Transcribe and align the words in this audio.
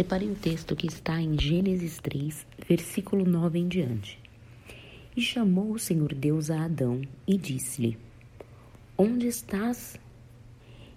Separei 0.00 0.30
o 0.30 0.34
texto 0.34 0.74
que 0.74 0.86
está 0.86 1.20
em 1.20 1.38
Gênesis 1.38 1.98
3, 1.98 2.46
versículo 2.66 3.26
9 3.26 3.58
em 3.58 3.68
diante. 3.68 4.18
E 5.14 5.20
chamou 5.20 5.72
o 5.72 5.78
Senhor 5.78 6.14
Deus 6.14 6.50
a 6.50 6.64
Adão 6.64 7.02
e 7.26 7.36
disse-lhe: 7.36 7.98
Onde 8.96 9.26
estás? 9.26 10.00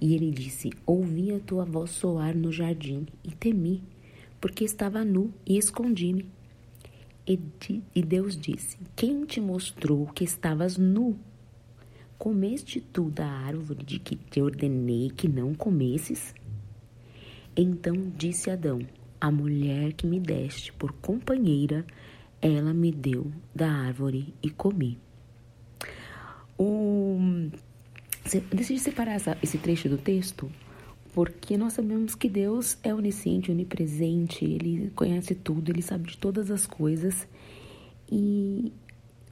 E 0.00 0.14
ele 0.14 0.30
disse: 0.30 0.70
Ouvi 0.86 1.30
a 1.30 1.38
tua 1.38 1.66
voz 1.66 1.90
soar 1.90 2.34
no 2.34 2.50
jardim 2.50 3.06
e 3.22 3.32
temi, 3.32 3.82
porque 4.40 4.64
estava 4.64 5.04
nu 5.04 5.30
e 5.44 5.58
escondi-me. 5.58 6.26
E, 7.26 8.02
Deus 8.02 8.34
disse: 8.34 8.78
Quem 8.96 9.26
te 9.26 9.42
mostrou 9.42 10.06
que 10.06 10.24
estavas 10.24 10.78
nu? 10.78 11.18
Comeste 12.16 12.80
tu 12.80 13.10
da 13.10 13.26
árvore 13.26 13.84
de 13.84 13.98
que 13.98 14.16
te 14.16 14.40
ordenei 14.40 15.10
que 15.10 15.28
não 15.28 15.54
comesses? 15.54 16.34
Então 17.56 18.12
disse 18.16 18.50
Adão: 18.50 18.80
A 19.20 19.30
mulher 19.30 19.92
que 19.94 20.06
me 20.06 20.20
deste 20.20 20.72
por 20.72 20.92
companheira, 20.92 21.84
ela 22.40 22.74
me 22.74 22.92
deu 22.92 23.32
da 23.54 23.70
árvore 23.70 24.34
e 24.42 24.50
comi. 24.50 24.98
O... 26.58 27.48
Decidi 28.52 28.80
separar 28.80 29.12
essa, 29.12 29.38
esse 29.40 29.56
trecho 29.56 29.88
do 29.88 29.98
texto 29.98 30.50
porque 31.16 31.56
nós 31.56 31.72
sabemos 31.72 32.14
que 32.14 32.28
Deus 32.28 32.76
é 32.82 32.94
onisciente, 32.94 33.50
onipresente, 33.50 34.44
Ele 34.44 34.92
conhece 34.94 35.34
tudo, 35.34 35.70
Ele 35.72 35.80
sabe 35.80 36.10
de 36.10 36.18
todas 36.18 36.50
as 36.50 36.66
coisas. 36.66 37.26
E 38.12 38.70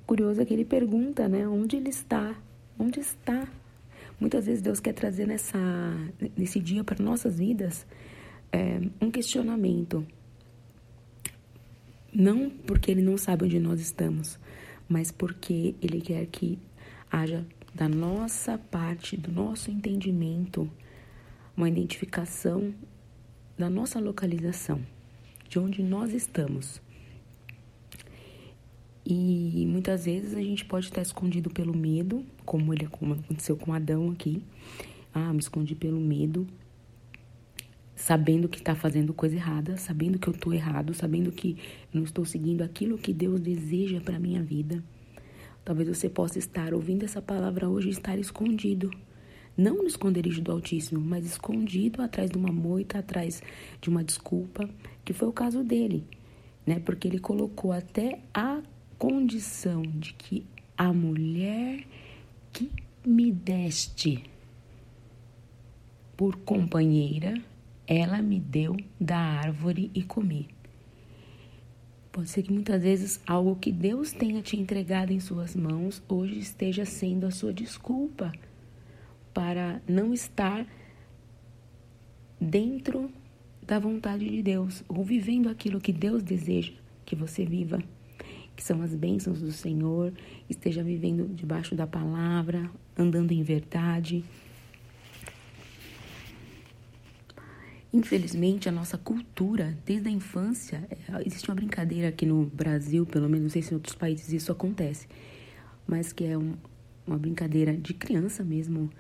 curioso 0.06 0.40
é 0.40 0.46
que 0.46 0.54
Ele 0.54 0.64
pergunta, 0.64 1.28
né, 1.28 1.46
onde 1.46 1.76
Ele 1.76 1.90
está? 1.90 2.34
Onde 2.78 3.00
está? 3.00 3.46
Muitas 4.18 4.46
vezes 4.46 4.62
Deus 4.62 4.80
quer 4.80 4.92
trazer 4.92 5.26
nessa, 5.26 5.58
nesse 6.36 6.60
dia 6.60 6.84
para 6.84 7.02
nossas 7.02 7.38
vidas 7.38 7.86
é, 8.52 8.80
um 9.00 9.10
questionamento. 9.10 10.06
Não 12.12 12.48
porque 12.48 12.90
Ele 12.90 13.02
não 13.02 13.18
sabe 13.18 13.44
onde 13.44 13.58
nós 13.58 13.80
estamos, 13.80 14.38
mas 14.88 15.10
porque 15.10 15.74
Ele 15.82 16.00
quer 16.00 16.24
que 16.26 16.58
haja 17.10 17.44
da 17.74 17.88
nossa 17.88 18.56
parte, 18.56 19.16
do 19.16 19.32
nosso 19.32 19.70
entendimento, 19.70 20.70
uma 21.56 21.68
identificação 21.68 22.72
da 23.58 23.68
nossa 23.68 23.98
localização, 23.98 24.80
de 25.48 25.58
onde 25.58 25.82
nós 25.82 26.12
estamos. 26.12 26.80
E 29.04 29.43
muitas 29.74 30.04
vezes 30.04 30.34
a 30.34 30.40
gente 30.40 30.64
pode 30.64 30.86
estar 30.86 31.02
escondido 31.02 31.50
pelo 31.50 31.76
medo, 31.76 32.24
como 32.46 32.72
ele 32.72 32.86
como 32.86 33.14
aconteceu 33.14 33.56
com 33.56 33.72
Adão 33.72 34.08
aqui. 34.12 34.40
Ah, 35.12 35.32
me 35.32 35.40
escondi 35.40 35.74
pelo 35.74 36.00
medo, 36.00 36.46
sabendo 37.96 38.48
que 38.48 38.58
está 38.58 38.76
fazendo 38.76 39.12
coisa 39.12 39.34
errada, 39.34 39.76
sabendo 39.76 40.16
que 40.16 40.28
eu 40.28 40.32
estou 40.32 40.54
errado, 40.54 40.94
sabendo 40.94 41.32
que 41.32 41.56
não 41.92 42.04
estou 42.04 42.24
seguindo 42.24 42.62
aquilo 42.62 42.96
que 42.96 43.12
Deus 43.12 43.40
deseja 43.40 44.00
para 44.00 44.16
minha 44.16 44.40
vida. 44.44 44.80
Talvez 45.64 45.88
você 45.88 46.08
possa 46.08 46.38
estar 46.38 46.72
ouvindo 46.72 47.04
essa 47.04 47.20
palavra 47.20 47.68
hoje 47.68 47.88
e 47.88 47.90
estar 47.90 48.16
escondido 48.16 48.90
não 49.56 49.78
no 49.78 49.88
esconderijo 49.88 50.40
do 50.40 50.52
Altíssimo, 50.52 51.00
mas 51.00 51.26
escondido 51.26 52.00
atrás 52.00 52.30
de 52.30 52.38
uma 52.38 52.52
moita, 52.52 53.00
atrás 53.00 53.42
de 53.80 53.88
uma 53.88 54.04
desculpa, 54.04 54.68
que 55.04 55.12
foi 55.12 55.26
o 55.26 55.32
caso 55.32 55.64
dele, 55.64 56.04
né? 56.64 56.78
Porque 56.78 57.08
ele 57.08 57.18
colocou 57.18 57.72
até 57.72 58.20
a 58.32 58.62
condição 58.98 59.82
de 59.82 60.12
que 60.14 60.44
a 60.76 60.92
mulher 60.92 61.86
que 62.52 62.70
me 63.04 63.30
deste 63.30 64.24
por 66.16 66.36
companheira, 66.36 67.34
ela 67.86 68.22
me 68.22 68.38
deu 68.38 68.76
da 69.00 69.18
árvore 69.18 69.90
e 69.94 70.02
comi. 70.02 70.48
Pode 72.12 72.30
ser 72.30 72.44
que 72.44 72.52
muitas 72.52 72.80
vezes 72.80 73.20
algo 73.26 73.56
que 73.56 73.72
Deus 73.72 74.12
tenha 74.12 74.40
te 74.40 74.56
entregado 74.56 75.12
em 75.12 75.18
suas 75.18 75.56
mãos 75.56 76.00
hoje 76.08 76.38
esteja 76.38 76.84
sendo 76.84 77.26
a 77.26 77.30
sua 77.32 77.52
desculpa 77.52 78.32
para 79.32 79.82
não 79.88 80.14
estar 80.14 80.64
dentro 82.40 83.10
da 83.60 83.80
vontade 83.80 84.28
de 84.28 84.42
Deus 84.42 84.84
ou 84.88 85.02
vivendo 85.02 85.48
aquilo 85.48 85.80
que 85.80 85.92
Deus 85.92 86.22
deseja 86.22 86.72
que 87.04 87.16
você 87.16 87.44
viva, 87.44 87.82
que 88.56 88.62
são 88.62 88.82
as 88.82 88.94
bênçãos 88.94 89.40
do 89.40 89.52
Senhor, 89.52 90.12
esteja 90.48 90.82
vivendo 90.82 91.26
debaixo 91.34 91.74
da 91.74 91.86
palavra, 91.86 92.70
andando 92.96 93.32
em 93.32 93.42
verdade. 93.42 94.24
Infelizmente, 97.92 98.68
a 98.68 98.72
nossa 98.72 98.98
cultura, 98.98 99.78
desde 99.86 100.08
a 100.08 100.10
infância, 100.10 100.84
é, 100.90 101.22
existe 101.24 101.48
uma 101.48 101.54
brincadeira 101.54 102.08
aqui 102.08 102.26
no 102.26 102.44
Brasil, 102.46 103.06
pelo 103.06 103.28
menos 103.28 103.42
não 103.42 103.50
sei 103.50 103.62
se 103.62 103.70
em 103.70 103.76
outros 103.76 103.94
países 103.94 104.32
isso 104.32 104.50
acontece, 104.50 105.06
mas 105.86 106.12
que 106.12 106.24
é 106.24 106.36
um, 106.36 106.54
uma 107.06 107.16
brincadeira 107.16 107.76
de 107.76 107.94
criança 107.94 108.42
mesmo, 108.42 108.90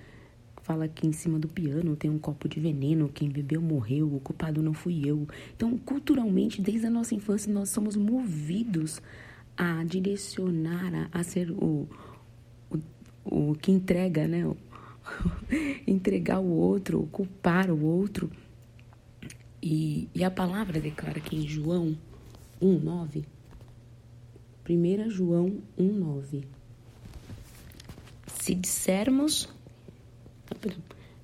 fala 0.62 0.86
que 0.86 1.06
em 1.06 1.12
cima 1.12 1.38
do 1.40 1.48
piano 1.48 1.96
tem 1.96 2.08
um 2.08 2.18
copo 2.18 2.48
de 2.48 2.60
veneno, 2.60 3.10
quem 3.12 3.28
bebeu 3.28 3.60
morreu, 3.60 4.14
o 4.14 4.20
culpado 4.20 4.62
não 4.62 4.72
fui 4.72 5.02
eu. 5.04 5.26
Então, 5.56 5.76
culturalmente, 5.76 6.62
desde 6.62 6.86
a 6.86 6.90
nossa 6.90 7.16
infância, 7.16 7.52
nós 7.52 7.70
somos 7.70 7.96
movidos 7.96 9.02
a 9.56 9.84
direcionar, 9.84 11.08
a, 11.12 11.20
a 11.20 11.22
ser 11.22 11.50
o, 11.50 11.88
o, 12.70 13.50
o 13.50 13.54
que 13.54 13.70
entrega, 13.70 14.26
né? 14.26 14.44
Entregar 15.86 16.40
o 16.40 16.50
outro, 16.50 17.08
culpar 17.12 17.70
o 17.70 17.84
outro. 17.84 18.30
E, 19.62 20.08
e 20.14 20.22
a 20.22 20.30
palavra 20.30 20.80
declara 20.80 21.20
que 21.20 21.36
em 21.36 21.48
João 21.48 21.96
1,9, 22.60 23.24
1 24.68 25.10
João 25.10 25.62
1,9, 25.78 26.44
se 28.26 28.54
dissermos 28.54 29.48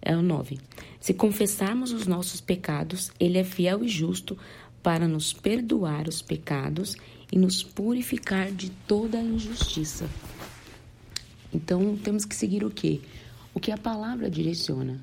é 0.02 0.16
o 0.16 0.22
9. 0.22 0.58
Se 0.98 1.14
confessarmos 1.14 1.92
os 1.92 2.06
nossos 2.06 2.40
pecados, 2.40 3.10
Ele 3.20 3.38
é 3.38 3.44
fiel 3.44 3.84
e 3.84 3.88
justo 3.88 4.36
para 4.82 5.06
nos 5.06 5.32
perdoar 5.32 6.08
os 6.08 6.22
pecados 6.22 6.96
e 7.30 7.38
nos 7.38 7.62
purificar 7.62 8.50
de 8.50 8.70
toda 8.70 9.18
a 9.18 9.22
injustiça. 9.22 10.08
Então, 11.52 11.96
temos 11.96 12.24
que 12.24 12.34
seguir 12.34 12.64
o 12.64 12.70
quê? 12.70 13.00
O 13.52 13.60
que 13.60 13.70
a 13.70 13.78
palavra 13.78 14.30
direciona. 14.30 15.00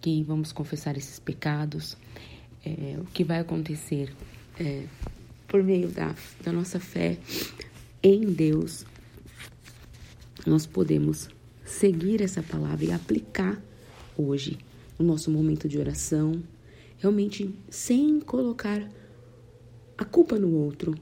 Que 0.00 0.22
vamos 0.22 0.52
confessar 0.52 0.96
esses 0.96 1.18
pecados. 1.18 1.96
É, 2.64 2.96
o 2.98 3.04
que 3.06 3.24
vai 3.24 3.40
acontecer 3.40 4.12
é, 4.58 4.84
por 5.48 5.62
meio 5.62 5.88
da, 5.88 6.14
da 6.44 6.52
nossa 6.52 6.78
fé 6.78 7.18
em 8.02 8.20
Deus, 8.20 8.86
nós 10.46 10.64
podemos 10.64 11.28
seguir 11.64 12.22
essa 12.22 12.42
palavra 12.42 12.84
e 12.84 12.92
aplicar 12.92 13.60
hoje 14.16 14.58
no 14.98 15.04
nosso 15.06 15.30
momento 15.30 15.68
de 15.68 15.78
oração, 15.78 16.42
realmente 16.98 17.54
sem 17.68 18.20
colocar 18.20 18.86
a 20.00 20.04
culpa 20.06 20.38
no 20.38 20.50
outro, 20.54 20.94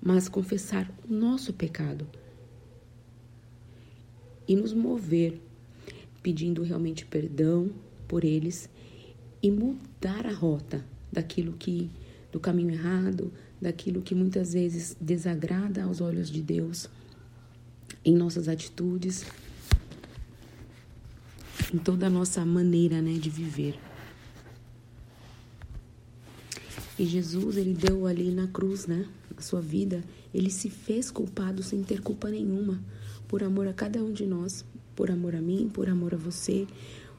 mas 0.00 0.28
confessar 0.28 0.88
o 1.04 1.12
nosso 1.12 1.52
pecado 1.52 2.06
e 4.46 4.54
nos 4.54 4.72
mover 4.72 5.40
pedindo 6.22 6.62
realmente 6.62 7.04
perdão 7.04 7.68
por 8.06 8.22
eles 8.22 8.70
e 9.42 9.50
mudar 9.50 10.24
a 10.26 10.32
rota 10.32 10.86
daquilo 11.12 11.54
que 11.54 11.90
do 12.30 12.38
caminho 12.38 12.70
errado, 12.70 13.32
daquilo 13.60 14.00
que 14.00 14.14
muitas 14.14 14.52
vezes 14.52 14.96
desagrada 15.00 15.82
aos 15.82 16.00
olhos 16.00 16.30
de 16.30 16.40
Deus 16.40 16.88
em 18.04 18.14
nossas 18.14 18.46
atitudes 18.46 19.26
em 21.74 21.78
toda 21.78 22.06
a 22.06 22.10
nossa 22.10 22.44
maneira 22.44 23.02
né, 23.02 23.14
de 23.14 23.28
viver. 23.28 23.76
E 26.98 27.04
Jesus, 27.04 27.58
ele 27.58 27.74
deu 27.74 28.06
ali 28.06 28.30
na 28.30 28.46
cruz, 28.46 28.86
né, 28.86 29.06
a 29.36 29.42
sua 29.42 29.60
vida, 29.60 30.02
ele 30.32 30.50
se 30.50 30.70
fez 30.70 31.10
culpado 31.10 31.62
sem 31.62 31.82
ter 31.82 32.00
culpa 32.00 32.30
nenhuma, 32.30 32.80
por 33.28 33.42
amor 33.42 33.68
a 33.68 33.74
cada 33.74 34.02
um 34.02 34.12
de 34.12 34.24
nós, 34.26 34.64
por 34.94 35.10
amor 35.10 35.34
a 35.34 35.42
mim, 35.42 35.68
por 35.72 35.90
amor 35.90 36.14
a 36.14 36.16
você, 36.16 36.66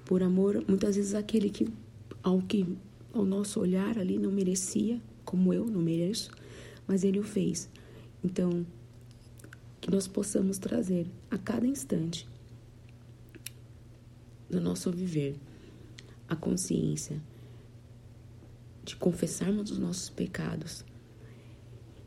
por 0.03 0.23
amor, 0.23 0.63
muitas 0.67 0.95
vezes, 0.95 1.13
aquele 1.13 1.51
que, 1.51 1.67
ao 2.23 2.41
que, 2.41 2.65
ao 3.13 3.23
nosso 3.23 3.59
olhar 3.59 3.99
ali, 3.99 4.17
não 4.17 4.31
merecia, 4.31 4.99
como 5.23 5.53
eu 5.53 5.65
não 5.65 5.81
mereço, 5.81 6.31
mas 6.87 7.03
ele 7.03 7.19
o 7.19 7.23
fez. 7.23 7.69
Então, 8.23 8.65
que 9.79 9.91
nós 9.91 10.07
possamos 10.07 10.57
trazer 10.57 11.05
a 11.29 11.37
cada 11.37 11.67
instante 11.67 12.27
do 14.49 14.59
nosso 14.59 14.91
viver 14.91 15.35
a 16.27 16.35
consciência 16.35 17.21
de 18.87 18.95
confessarmos 18.95 19.69
os 19.69 19.77
nossos 19.77 20.09
pecados 20.09 20.85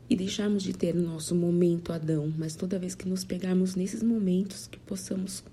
e 0.09 0.15
deixarmos 0.15 0.63
de 0.63 0.73
ter 0.73 0.95
o 0.95 1.01
nosso 1.01 1.35
momento 1.35 1.93
Adão, 1.93 2.33
mas 2.37 2.55
toda 2.55 2.79
vez 2.79 2.95
que 2.95 3.07
nos 3.07 3.23
pegarmos 3.23 3.75
nesses 3.75 4.01
momentos 4.03 4.67
que 4.67 4.79
possamos 4.79 5.43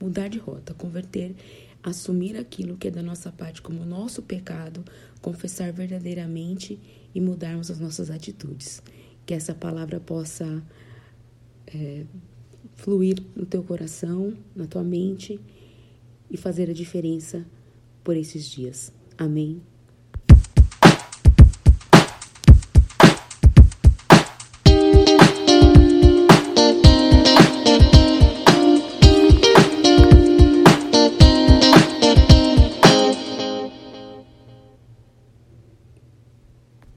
mudar 0.00 0.28
de 0.28 0.38
rota, 0.38 0.74
converter 0.74 1.36
assumir 1.82 2.36
aquilo 2.36 2.76
que 2.76 2.88
é 2.88 2.90
da 2.90 3.02
nossa 3.02 3.30
parte 3.30 3.60
como 3.60 3.84
nosso 3.84 4.22
pecado, 4.22 4.84
confessar 5.20 5.72
verdadeiramente 5.72 6.78
e 7.14 7.20
mudarmos 7.20 7.70
as 7.70 7.78
nossas 7.78 8.10
atitudes. 8.10 8.82
Que 9.26 9.34
essa 9.34 9.54
palavra 9.54 10.00
possa 10.00 10.62
é, 11.66 12.06
fluir 12.76 13.22
no 13.34 13.44
teu 13.44 13.62
coração, 13.62 14.32
na 14.54 14.66
tua 14.66 14.82
mente 14.82 15.38
e 16.30 16.36
fazer 16.36 16.70
a 16.70 16.72
diferença 16.72 17.44
por 18.02 18.16
esses 18.16 18.48
dias. 18.48 18.92
Amém. 19.18 19.60